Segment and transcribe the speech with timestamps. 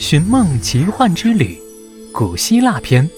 [0.00, 1.60] 寻梦奇幻之旅》
[2.10, 3.08] 古希腊篇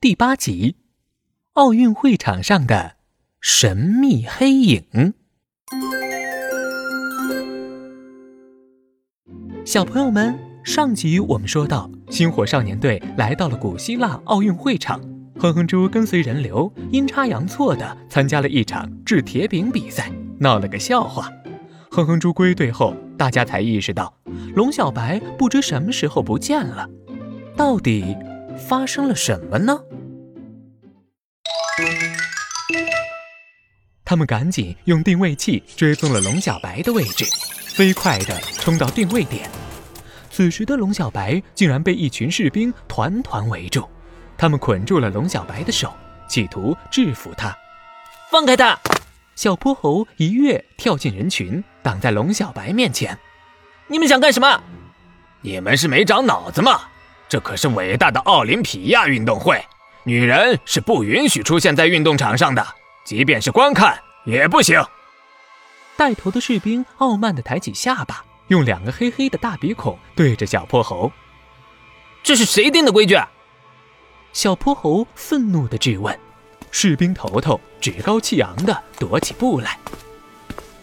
[0.00, 0.74] 第八集：
[1.52, 2.96] 奥运会场上的
[3.40, 5.14] 神秘黑影。
[9.64, 15.00] 小朋友们，上集我们说到，星火少年队来到了古希腊奥运会场，
[15.38, 21.30] 哼哼猪跟随人流，阴差阳错的参加了一场掷铁饼比赛，闹了个笑话。
[21.92, 24.14] 哼哼猪归队后，大家才意识到，
[24.56, 26.88] 龙小白不知什么时候不见了，
[27.54, 28.16] 到底
[28.56, 29.78] 发生了什么呢？
[34.06, 37.26] 他们赶紧用定位器追踪了龙小白的位置，
[37.76, 39.50] 飞快地冲到定位点。
[40.30, 43.86] 此时的龙小白竟然被一群士兵团团围住，
[44.38, 45.92] 他们捆住了龙小白的手，
[46.26, 47.54] 企图制服他。
[48.30, 48.78] 放开他！
[49.40, 53.18] 小泼猴一跃跳进人群，挡在龙小白面前。
[53.86, 54.62] 你们想干什么？
[55.40, 56.82] 你们是没长脑子吗？
[57.26, 59.58] 这可是伟大的奥林匹亚运动会，
[60.04, 62.66] 女人是不允许出现在运动场上的，
[63.06, 64.78] 即便是观看也不行。
[65.96, 71.10] 带头的士兵傲慢地抬起下巴，用两个黑黑的大鼻孔对着小泼猴。
[72.22, 73.18] 这是谁定的规矩？
[74.34, 76.14] 小泼猴愤怒地质问。
[76.70, 79.78] 士兵头头趾高气扬地踱起步来。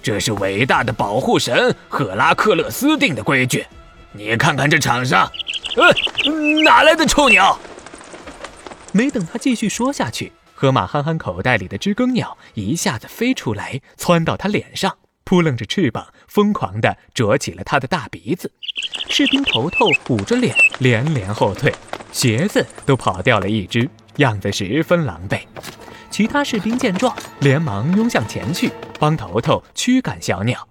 [0.01, 3.65] 这是伟大的保护神赫拉克勒斯定的规矩。
[4.13, 5.29] 你看看这场上，
[5.75, 5.93] 呃，
[6.63, 7.59] 哪来的臭鸟？
[8.93, 18.51] 没等他继续说下去，河马憨憨口袋里的知更鸟一下子飞出来，窜到他脸上，扑棱着翅膀，疯狂地啄起了他的大鼻子。
[19.09, 21.73] 士兵头头捂着脸，连连后退，
[22.11, 23.87] 鞋子都跑掉了一只。
[24.17, 25.41] 样子十分狼狈，
[26.09, 30.67] 其他士兵见状，连忙拥向前去，帮头头驱赶小鸟。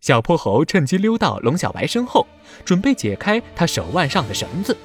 [0.00, 2.26] 小泼猴趁机溜到龙小白身后，
[2.64, 4.76] 准备解开他手腕上的绳子，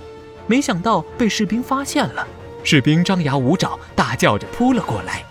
[0.48, 2.28] 没想到被士兵发现了。
[2.64, 5.24] 士兵张牙舞爪，大叫着扑了过来，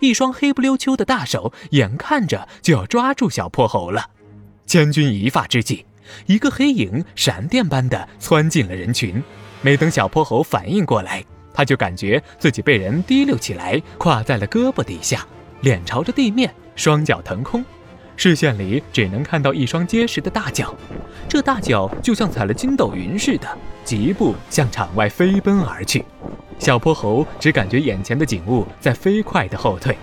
[0.00, 4.10] 一双黑不溜秋的大手眼看着就要抓住小泼猴了。
[4.66, 5.86] 千钧一发之际，
[6.26, 9.22] 一个黑影闪电般的窜进了人群，
[9.60, 11.24] 没等小泼猴反应过来。
[11.54, 15.24] 他就感觉自己被人提溜起来，跨在了胳膊底下，
[15.60, 17.64] 脸朝着地面，双脚腾空，
[18.16, 20.74] 视线里只能看到一双结实的大脚，
[21.28, 23.48] 这大脚就像踩了筋斗云似的，
[23.84, 26.04] 疾步向场外飞奔而去。
[26.58, 29.96] 小泼猴只感觉眼前的景物在飞快地后退，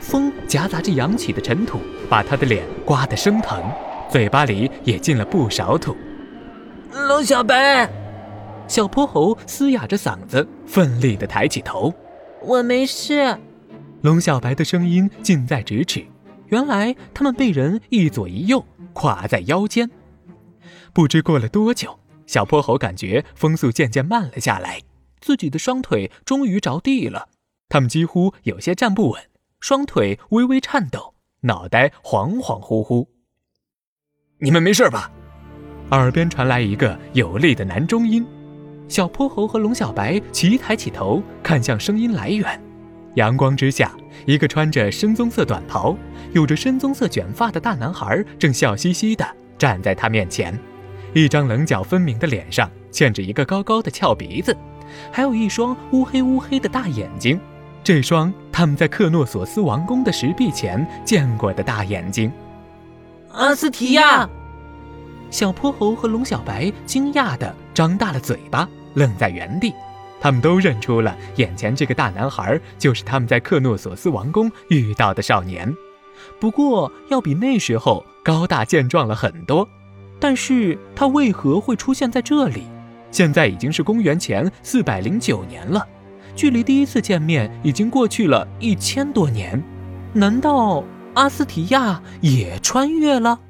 [0.00, 3.62] 风夹杂着扬起的尘土，把他的脸刮得生疼，
[4.08, 5.96] 嘴巴里也进了不少土。
[6.92, 8.01] 龙小白。
[8.72, 11.92] 小泼猴嘶哑着嗓子，奋力地抬起头
[12.40, 13.38] ：“我没事。”
[14.00, 16.02] 龙小白的声音近在咫尺。
[16.46, 19.90] 原来他们被人一左一右挎在腰间。
[20.94, 24.80] 不知过了多久，小泼猴感觉风速渐渐慢了下来，
[25.20, 27.28] 自己的双腿终于着地了。
[27.68, 29.22] 他们几乎有些站不稳，
[29.60, 31.12] 双腿微微颤抖，
[31.42, 33.06] 脑袋恍恍惚惚。
[34.38, 35.12] 你们没事吧？
[35.90, 38.26] 耳边传来一个有力的男中音。
[38.88, 42.60] 小泼猴和龙小白齐抬起头，看向声音来源。
[43.14, 43.92] 阳光之下，
[44.26, 45.96] 一个穿着深棕色短袍、
[46.32, 49.26] 有着深棕色卷发的大男孩正笑嘻嘻地
[49.58, 50.58] 站在他面前，
[51.12, 54.56] 一张棱角分明的脸上嵌着一个高高的翘鼻子，
[55.10, 57.38] 还有一双乌黑乌黑的大眼睛，
[57.84, 62.32] 这双他们在克诺索斯王宫的石壁前见过的大眼睛。
[63.32, 64.28] 阿斯提亚，
[65.32, 68.68] 小泼猴和龙小白惊讶地张大了嘴巴。
[68.94, 69.72] 愣在原地，
[70.20, 75.74] 他们都认出了眼前这个大男孩就是他们在克诺索斯王宫遇到的少年，
[76.38, 79.66] 不过要比那时候高大健壮了很多。
[80.20, 82.64] 但是他为何会出现在这里？
[83.10, 85.88] 现在已经是公元前四百零九年了，
[86.36, 89.62] 距离第一次见面已经过去了一千多年，
[90.12, 93.40] 难道阿斯提亚也穿越了？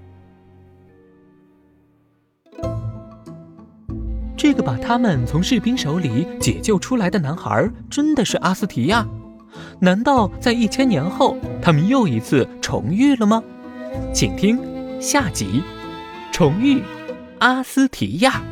[4.43, 9.07] 这个把他们从士兵手里解救出来的男孩，真的是阿斯提亚？
[9.79, 13.41] 难道在一千年后，他们又一次重遇了吗？
[14.13, 14.59] 请听
[15.01, 15.63] 下集：
[16.33, 16.83] 重遇
[17.39, 18.43] 阿斯提亚。